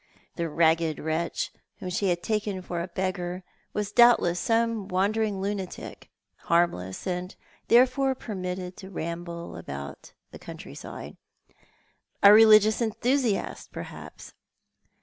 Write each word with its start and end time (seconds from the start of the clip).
The 0.35 0.49
ragged 0.49 0.97
wretch 0.97 1.51
whom 1.77 1.91
she 1.91 2.07
liad 2.07 2.23
taken 2.23 2.63
for 2.63 2.81
a 2.81 2.87
beggar 2.87 3.43
was 3.71 3.91
doubtless 3.91 4.39
some 4.39 4.87
wandering 4.87 5.39
lunatic, 5.39 6.09
harmless, 6.37 7.05
and 7.05 7.35
therefore 7.67 8.15
permitted 8.15 8.75
to 8.77 8.89
ramble 8.89 9.55
about 9.55 10.13
the 10.31 10.39
countryside. 10.39 11.17
A 12.23 12.33
religious 12.33 12.81
enthusiast, 12.81 13.71
perhaps 13.71 14.33